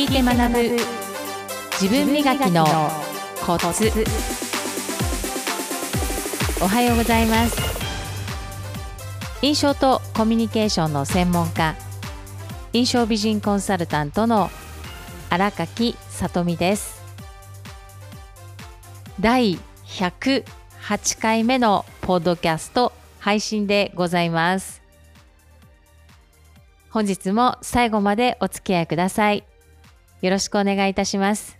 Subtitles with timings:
[0.00, 0.78] 聞いて学ぶ。
[1.78, 2.64] 自分磨きの
[3.44, 3.92] コツ。
[6.62, 7.60] おはようございます。
[9.42, 11.76] 印象とコミュニケーションの専門家。
[12.72, 14.48] 印象美人コンサルタントの
[15.28, 17.02] 荒垣さ美です。
[19.20, 24.80] 第108回目のポッドキャスト配信でございます。
[26.88, 29.49] 本日も最後までお付き合いください。
[30.20, 31.58] よろしくお願いいたします。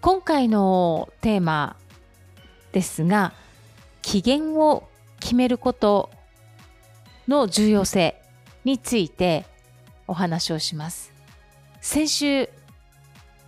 [0.00, 1.76] 今回のテーマ
[2.72, 3.34] ですが
[4.00, 4.88] 機嫌を
[5.20, 6.10] 決めること
[7.28, 8.20] の重要性
[8.64, 9.44] について
[10.06, 11.12] お話をします。
[11.80, 12.48] 先週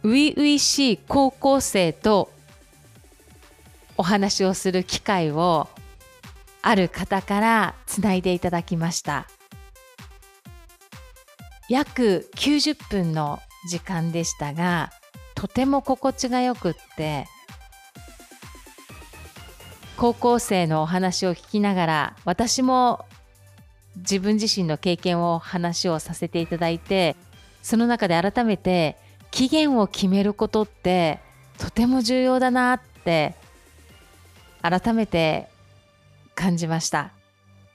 [0.02, 2.30] 初々しい高校生と
[3.96, 5.68] お話をする機会を
[6.60, 9.28] ある方からつないでいただきました。
[11.72, 14.90] 約90分の時間でしたが
[15.34, 17.26] とても心地がよくって
[19.96, 23.06] 高校生のお話を聞きながら私も
[23.96, 27.16] 自分自身の経験を話をさせていただいて
[27.62, 28.98] その中で改めて
[29.30, 31.20] 期限を決めることって
[31.56, 33.34] とても重要だなって
[34.60, 35.48] 改めて
[36.34, 37.12] 感じました。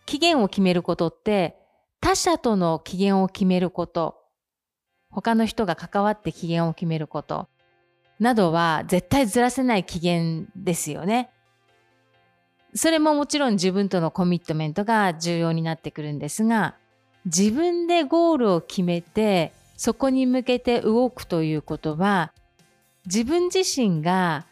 [0.05, 1.55] 期限を決めることって
[1.99, 4.17] 他者との機嫌を決めること、
[5.09, 7.49] 他の人が関わって機嫌を決めること、
[8.19, 11.29] などは絶対ずらせない機嫌ですよね。
[12.73, 16.75] それももちろん自分とのコミットメントが重要になってくるんですが、
[17.25, 22.33] 自分でゴールを決めて、そこに向けて動くということは、
[23.05, 24.45] 自分自身が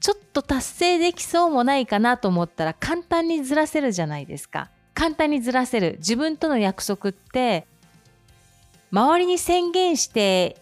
[0.00, 4.70] ちょっと達成できそうもないかなと思ったら簡単にずらせるじゃないですか。
[4.94, 7.66] 簡単にずらせる自分との約束って
[8.92, 10.56] 周りに宣言して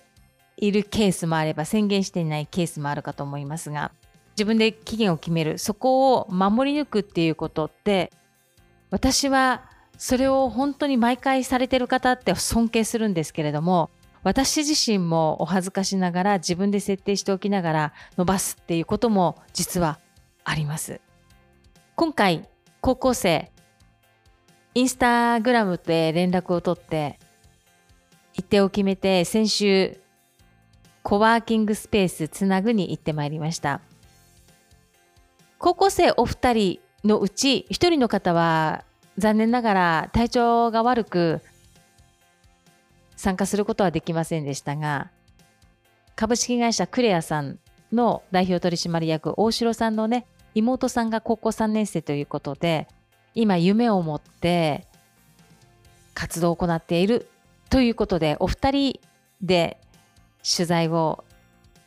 [0.57, 3.93] いるケースもあれば宣言していないケースもあるかと思いますが
[4.37, 8.13] 自分で期限を決めるそこを守り抜くっていうことって
[8.91, 9.65] 私は
[9.97, 13.91] それを本当に毎回されてる方って尊敬するんですけれども
[14.23, 19.99] 私自身もお恥ずかしながら自分で設定しておきながら伸ばすっていうことも実は
[20.45, 21.01] あります。
[21.95, 22.49] 今回
[22.81, 23.51] 高校生
[24.79, 27.19] インスタグラムで連絡を取って
[28.33, 29.99] 日程を決めて先週
[31.03, 33.81] コワーキングスペースつなぐに行ってまいりました。
[35.59, 38.85] 高校生お二人のうち一人の方は
[39.17, 41.41] 残念ながら体調が悪く
[43.17, 45.11] 参加することはできませんでしたが
[46.15, 47.59] 株式会社クレアさん
[47.93, 52.87] の代表取締役大城さんのね妹さんが高校3年生ということで
[53.35, 54.87] 今夢を持って
[56.15, 57.29] 活動を行っている
[57.71, 59.01] ということでお二人
[59.43, 59.79] で
[60.43, 61.25] 取材を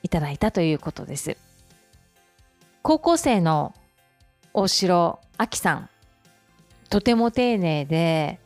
[0.03, 1.38] いただいたということです。
[2.81, 3.75] 高校生の
[4.53, 5.90] 大城亜紀さん
[6.90, 8.40] とても丁寧で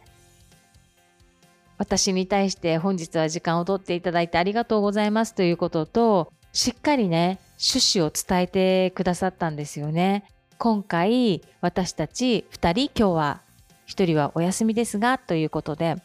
[1.78, 10.26] 私に対して本日は時間をとっていただいてありがとうございますということとしっかりね趣旨を伝えてくださったんですよね。
[10.58, 13.42] 今回私たち2人今日は
[13.88, 15.96] 1人はお休みですがということで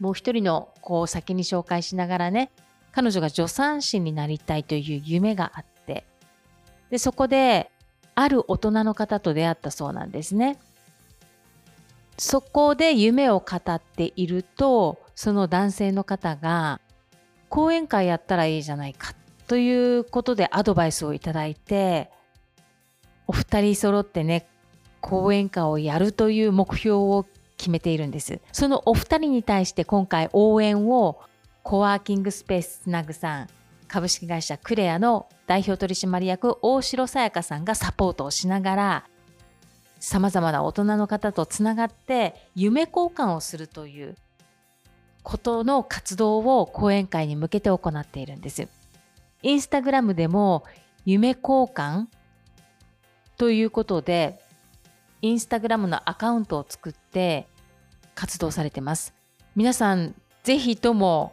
[0.00, 2.50] もう1人の子を先に紹介しながらね
[2.92, 6.04] 彼女が助産師になりたいという夢があって
[6.90, 7.70] でそこで
[8.14, 10.58] ある大人の方と出会ったそうなんですね。
[12.18, 16.80] そこで夢を語っているとその男性の方が
[17.48, 19.14] 講演会やったらいいじゃないか
[19.46, 22.10] ということでアドバイスをいただいて
[23.32, 24.46] お二人揃ってね
[25.00, 27.24] 講演会をやるという目標を
[27.56, 31.18] 決めているんですそのお二人に対して今回応援を
[31.62, 33.48] コワーキングスペースつなぐさん
[33.88, 39.04] 株式会社クレアの代表取締役大城さやかさんがサポートをしながら
[39.98, 44.14] さまざまな大人の方とつながって夢交換をするという
[45.22, 48.68] ことの活動を講演会に向けて行っているんです。
[49.42, 50.64] インスタグラムでも
[51.04, 52.06] 夢交換
[53.42, 54.38] ということで、
[55.20, 57.48] インスタグラムのアカウントを作って
[58.14, 59.14] 活動されてます。
[59.56, 61.32] 皆さん、ぜひとも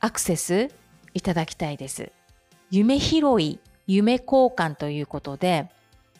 [0.00, 0.72] アクセス
[1.12, 2.10] いただきたいです。
[2.72, 5.70] 夢拾い、夢交換ということで、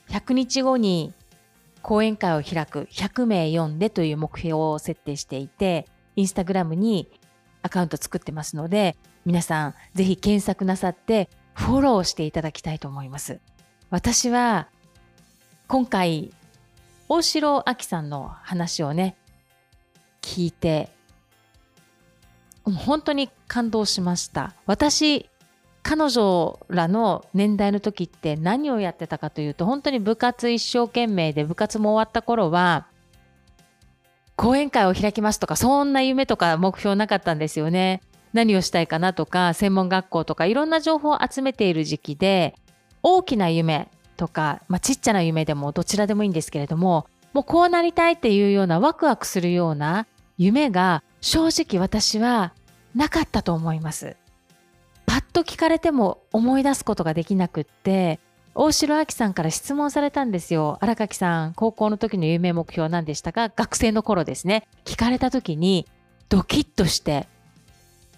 [0.09, 1.13] 100日後に
[1.83, 7.11] 講演会を開く100名読んでという目標を設定していて、インスタグラムに
[7.63, 8.95] アカウント作ってますので、
[9.27, 13.41] 皆さんぜひ検索なさってフォローしていただきたいと思います。
[13.91, 14.69] 私は
[15.67, 16.33] 今回、
[17.09, 19.17] 大城亜紀さんの話をね、
[20.23, 20.91] 聞いて、
[22.65, 25.29] 本当に感動しました私
[25.83, 32.87] 彼女らの年代の時って何をやってたかというと本当に部活一生懸命で部活も終わった頃は
[34.37, 38.01] 講演会を開きますとかそんな夢とか目標なかったんですよね。
[38.33, 42.57] 何をしたいかなとか専門学校とかいろんな情報を集めている時期で
[43.01, 50.07] 大きな夢とか、まあ、ちっちゃな夢でもどちらでもいいんですけれどももうこうなりたいっていうようなワクワクするような
[50.39, 52.53] 夢が正直私は
[52.95, 54.17] なかったと思います。
[55.07, 58.21] パッと聞かれても思い出すことができなくって
[58.55, 60.79] 大城亜希さんから質問されたんですよ。
[60.81, 63.49] 荒垣さん、高校の時の夢目標何でしたか？
[63.49, 64.69] 学生の頃ですね。
[64.85, 65.89] 聞かれた時に
[66.29, 67.27] ドキッとして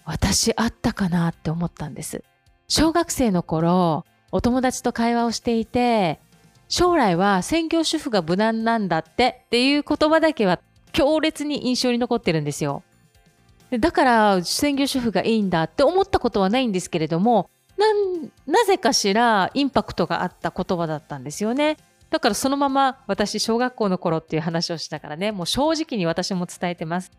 [0.05, 2.23] 私あったかなって思ったんです。
[2.67, 6.19] 小学生の頃、お友達と会話をしていて、
[6.69, 10.59] 将来は専業主婦が無難なんだってっていう言葉だけは
[10.91, 12.83] 強烈に印象に残ってるんですよ。
[13.71, 17.49] だから専業主婦がいいんだって思ったことはないんですけれども
[18.45, 21.77] なぜかしらインパクトがあった言葉だったんですよね。
[22.09, 27.11] だからそのまま私小学校の頃っていう話をしたからねもう正直に私も伝えてます。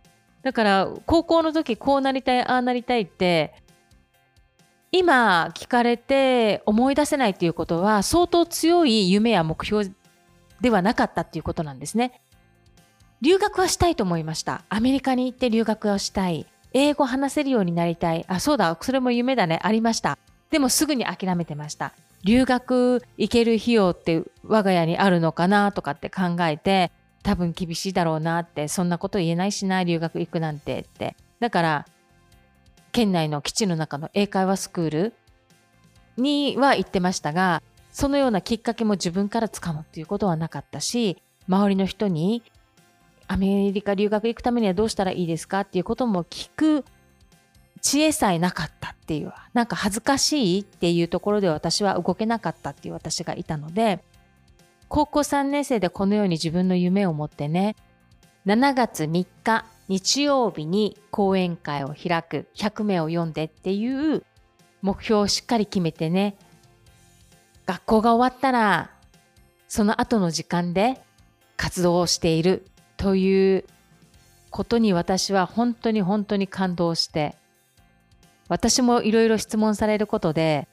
[0.42, 3.54] だから高校の時こうなりたいああなりたいって
[4.90, 9.90] 今聞かれて思い出せないっていうことは相当強い夢や目標
[10.60, 12.20] ではなかったっていうことなんですね。
[13.20, 14.64] 留学はしたいと思いました。
[14.68, 16.46] アメリカに行って留学をしたい。
[16.72, 18.24] 英語話せるようになりたい。
[18.28, 19.58] あ、そうだ、それも夢だね。
[19.62, 20.18] ありました。
[20.50, 21.92] でもすぐに諦めてました。
[22.24, 26.92] 留学行ける費用って我が家にあるのかなとかって考えて、
[27.22, 31.16] 多分厳しいだろうなって、そんなこと言えないしな、留学行くなんてって。
[31.40, 31.86] だから、
[32.92, 35.14] 県内の基地の中の英会話スクール
[36.16, 37.62] には行ってましたが、
[37.92, 42.42] そのようなきっかけも自分からつかむっていうことはなかったし、周りの人に
[43.28, 46.84] アメリカ留学行くためにはどうしたらいいですかっていうことも聞く
[47.80, 54.02] 知恵さえなかったっていうなんか恥ずかしいっていうところで私は動けなかったっていう私がいたので
[54.88, 57.76] 高校3年生でこのように自分の夢を持ってね
[58.46, 64.24] 7月3日日曜日に講演会を開く100名を読んでっていう
[64.82, 66.36] 目標をしっかり決めてね
[67.66, 68.90] 学校が終わったら
[69.66, 71.00] その後の時間で
[71.56, 73.64] 活動をしているという
[74.50, 77.34] ことに私は本当に本当に感動して
[78.48, 80.68] 私もいろいろ質問されることで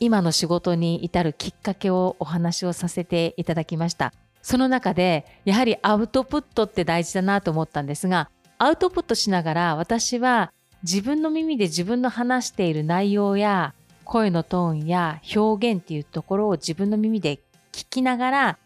[0.00, 4.12] 今の仕事に至るきっかけをお話をさせていただきました。
[4.48, 13.74] その中でやはりアウトプットって大事だなと思ったんですがアウトプットしながら私は自分の耳で自分の話している内容や
[14.04, 17.40] 声のトーンや表現っていうところを自分の耳で
[17.72, 18.58] 聞きながら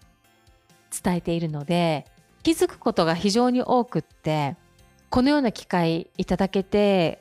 [1.02, 2.06] 伝えているので
[2.44, 4.55] 気づくことが非常に多くって
[5.11, 7.20] このような機会いただけて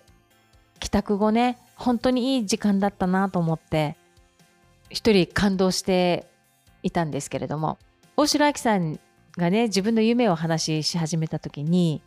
[0.80, 3.98] 帰宅後ね本当にいい時間だったなと思って
[4.92, 6.28] 一人感動して
[6.84, 7.80] いたんですけれども。
[8.22, 9.00] 大城亜希さん
[9.36, 12.04] がね自分の夢を話し始めた時に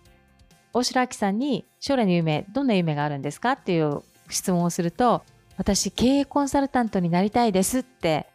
[0.73, 5.25] 大城亜希さんに将来の夢どんな夢があるんですかっていう質問をすると
[5.57, 8.29] 私経営コンサルタントになりたいですって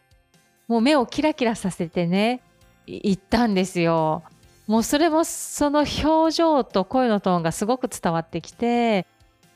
[0.67, 2.41] もう目をキラキラさせてね
[2.85, 4.23] 言ったんですよ。
[4.68, 9.07] もうそれもその表情と声のトーンがすごく伝わってきて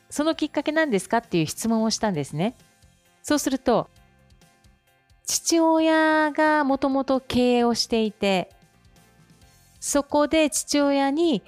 [0.10, 2.56] そのきっかけなんですかっていう質問をしたんですね。
[3.22, 3.90] そうすると、
[5.26, 8.50] 父親がもともと経営をしていて、
[9.80, 11.44] そこで父親に、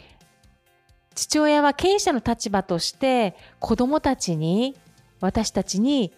[1.15, 4.75] 父親は経営者の立場として子供たちに、
[5.21, 6.13] 私たちに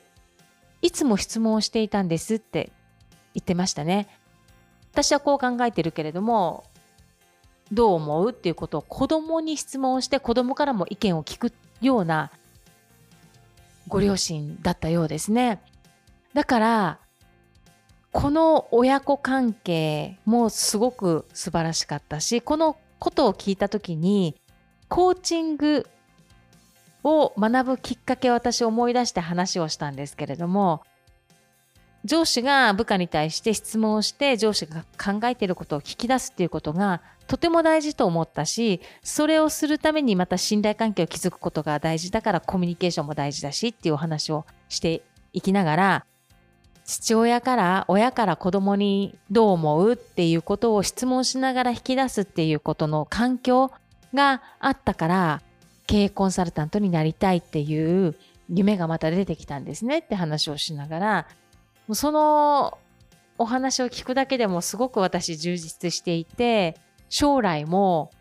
[0.82, 2.72] いつも質問をしていたんですって
[3.34, 4.08] 言ってましたね。
[4.92, 6.64] 私はこう考えてるけれども、
[7.72, 12.32] どう思うっていうことを子供に質問して子供からも意見を聞くような
[13.88, 15.62] ご両親だったようですね。
[16.34, 17.00] だから
[18.17, 24.36] この親子関係もすごく素晴らしかったしこのことを聞いた時に
[24.88, 25.86] コーチング
[27.03, 30.81] を学ぶきっかけを私思い出して話をしたんですけれども
[32.05, 46.05] 上司が部下に対して質問をして上司が考えていることを聞き出すっていうことがとても大事と思ったしそれをするためにまた信頼関係を築くことが大事だからコミュニケーションも大事だしっていうお話をしていきながら
[46.88, 53.72] 父親から親から子供にどう思うっていうことを質問しながら引き出すっていうことの環境
[54.15, 55.41] があったから
[55.86, 58.15] 経営コンサルタントになりたいっていう
[58.50, 61.27] 夢がまた出てきたんですねって話をしながら
[61.88, 62.79] もうその
[63.38, 66.75] お話を聞くだけでもすごく私充実していて、
[67.10, 68.12] 将来も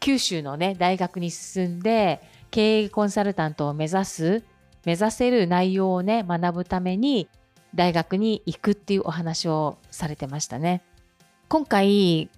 [0.00, 2.20] 九州のね、大学に進んで
[2.50, 4.44] 経営コンサルタントを目指す、
[4.84, 7.28] 目指せる内容をね、学ぶために
[7.74, 10.82] 大学に行くっていうお話をされてましたね。
[11.48, 12.30] 今回、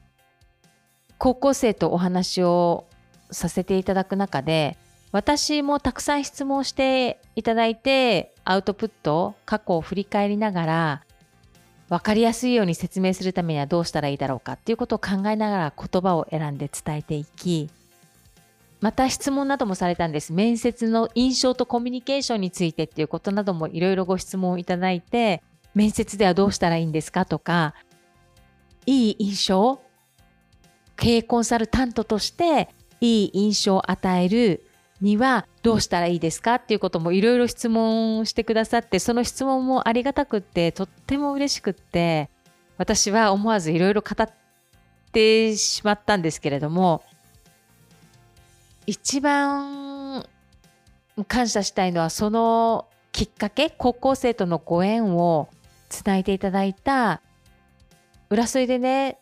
[1.19, 2.87] 高校生とお話を
[3.31, 4.77] させていただく中で、
[5.13, 11.03] 私もたくさん質問していただいて、アウトプット、過去を振り返りながら、
[11.89, 17.69] 分かりやすいように説明するためにはどうしたらいいだろうかっていうことを考えながら言葉を選んで伝えていき、
[18.81, 20.33] また質問などもされたんです。
[20.33, 25.43] 面接の印象とコミュニケーションについてっていうことなどもいろいろご質問をいただいて、
[25.75, 27.75] 面接ではどうしたらいいんですかとか、
[28.87, 29.81] いい印象
[30.97, 32.69] 経営コンサルタントとして
[33.01, 34.67] いい印象を与える
[35.01, 42.31] にはどうしたらいいですかっていうこともいろいろ質問してくださって、その質問もありがたくって、とっても嬉しくって、
[42.79, 44.29] 私は思わずいろいろ語っ
[45.13, 47.03] てしまったんですけれども、
[48.87, 50.27] 一番
[51.29, 55.49] 感謝したいのはそのきっかけ高校生とのご縁を
[55.89, 57.21] つないでいただいた
[58.31, 59.19] 浦添でね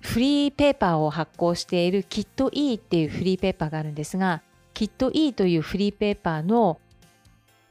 [0.00, 4.42] フリーペーパーを発行しているきっといいっていうフリーペーパーがあるんですが
[4.74, 6.80] きっといいというフリーペーパーの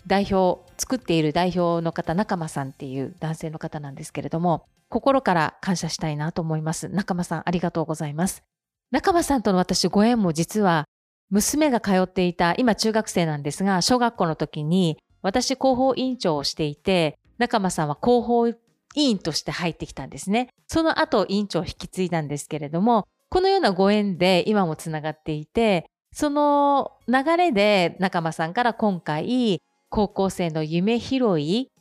[0.08, 6.90] 代表作っている代表の方仲間さんっていう男性の方なんですけれども心から感謝したいなと思います。
[6.90, 8.44] 仲間さんありがとうございます。
[8.92, 10.86] 仲間さんとの私ご縁も実は
[11.32, 18.56] 娘が通っていた、今中学生なんですが、小学校の時に私広報委員長をしていて、仲間さんは広報委
[18.96, 20.50] 員として入ってきたんですね。
[20.68, 31.72] その後委員長を引き継いだんですけれども、このようなご縁で今もつながっていて、その流れで仲間さんから今回、高校生の夢拾い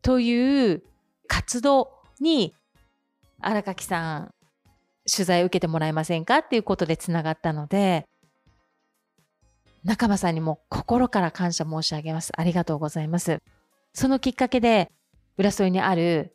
[0.00, 0.82] という
[1.26, 2.54] 活動に
[3.40, 4.30] 荒垣さん
[5.10, 8.06] 取材を受けてもらえませんかっていうことでつながったので
[9.86, 12.32] 仲間さんにも心から感謝申し上げます。
[12.36, 13.40] ありがとうございます。
[13.94, 14.90] そのきっかけで、
[15.38, 16.34] 浦添にある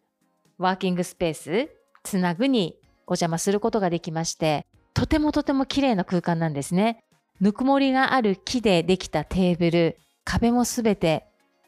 [0.57, 1.69] ワーキングスペース、
[2.01, 2.77] つなぐに
[3.07, 7.03] お邪魔することができまして、とてもとても綺麗な空間なんですね。
[7.41, 11.25] ぬくもりがある木でできたテーブル、壁もすべて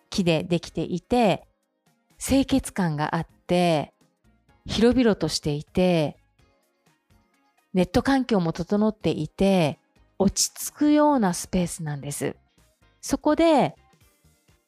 [0.10, 1.44] 木でできていて、
[2.18, 3.94] 清潔感があって、
[4.66, 6.16] 広々としていて、
[7.74, 9.80] ネット環境も整っていて、
[10.24, 12.36] 落ち着くようなスペースなんです。
[13.02, 13.76] そこで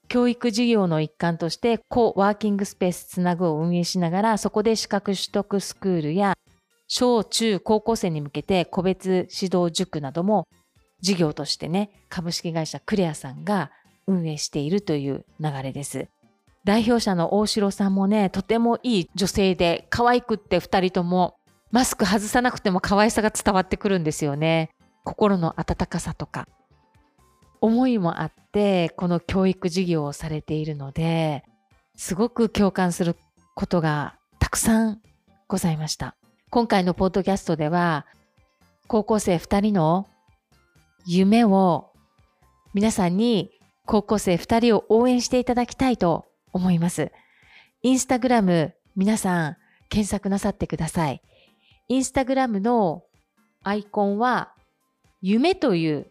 [0.09, 6.33] 教育事業の一環としてコワーキングスペースつなぐを運営しながらそこで資格取得スクールや
[6.87, 10.47] 小中高校生に向けて個別指導塾なども
[10.99, 13.71] 事業としてね株式会社クレアさんが
[14.05, 16.07] 運営しているという流れです。
[16.65, 21.35] 代表者の大城さんもねとてもいい女性で可愛くって2人とも
[21.71, 24.71] マスク外さなくても可愛さが伝わってくるんですよね。
[25.05, 26.49] 心の温かさとか
[27.61, 31.45] 思いもあってこの教育事業をされているので
[31.95, 33.15] すごく共感する
[33.53, 35.01] ことがたくさん
[35.47, 36.15] ございました。
[36.49, 38.05] 今回のポッドキャストでは
[38.87, 40.07] 高校生2人の
[41.05, 41.91] 夢を
[42.73, 43.51] 皆さんに
[43.85, 47.11] 高校生2人を応援していただきたいと思います。
[47.83, 49.57] インスタグラム皆さん
[49.89, 51.21] 検索なさってください。
[51.89, 53.03] インスタグラムの
[53.63, 54.54] アイコンは
[55.27, 56.05] 夢という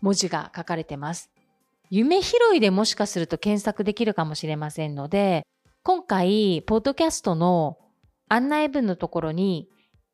[0.00, 1.30] 文字が書かれてます。
[1.90, 5.46] 夢拾いでもしかすると検索できるかもしれませんので、
[5.82, 7.76] 今回、ポッドキャストの
[8.30, 9.68] 案内文のところに、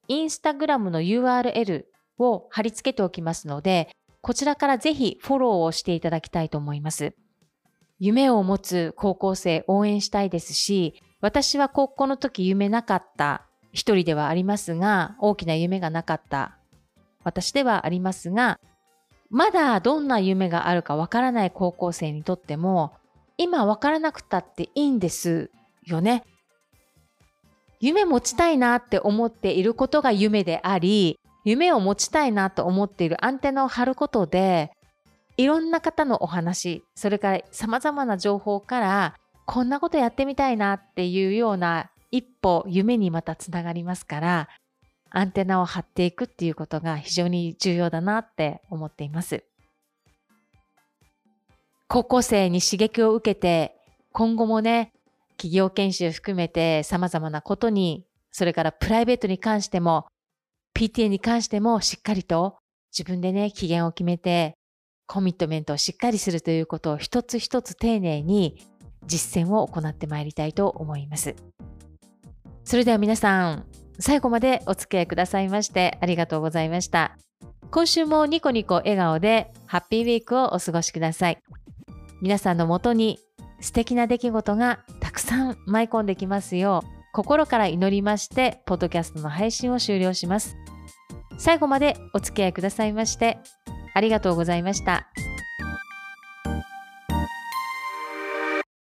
[0.09, 1.85] インスタグラムの URL
[2.19, 3.89] を貼り付けておきますので、
[4.23, 7.15] こちらからぜひフォローをしていただきたいと思います。
[8.01, 16.57] 夢を持つ高校生応援したいですし、私は高校の時夢なかった一人ではありますが、大きな夢がなかった
[17.25, 18.59] 私ではありますが、
[19.31, 22.93] まだどんな夢があるかわからない高校生にとっても、
[23.39, 25.51] 今わからなくたっていいんです
[25.85, 26.25] よね。
[27.81, 34.71] 夢持ちたいなって思っていることが夢であり、夢を持ちたいなと思っているアンテナを張ることで、
[35.37, 39.15] いろんな方のお話、それから様々な情報から、
[39.47, 44.49] こんなことやってみたいなっていうような一歩夢にまたつながりますから、
[45.11, 49.45] アンテナを張っていくっていうことが非常に重要だなって思っています。
[51.89, 53.77] 高校生に刺激を受けて、
[54.13, 54.93] 今後もね、
[55.37, 60.07] 企業研修含めて様々なことに、それからプライベートに関しても、
[60.77, 62.59] PTA に関してもしっかりと
[62.97, 64.55] 自分でね、機嫌を決めて、
[65.07, 68.57] コミットメントをしっかりするということを一つ一つ丁寧に
[69.07, 71.35] 実践を行ってまいりたいと思います。
[72.63, 73.67] それでは皆さん、
[74.01, 77.17] 最後までお付き合いくださいましてありがとうございました。
[77.71, 81.39] 今週もニコニコ笑顔でハッピーウィークをお過ごしください。
[82.21, 83.19] 皆さんのもとに
[83.61, 90.57] 素敵な出来事がたくさん舞い込んできますよう心から祈りましてポッドキャストの配信を終了します。
[91.39, 93.39] 最後までお付き合いくださいまして
[93.95, 95.09] ありがとうございました。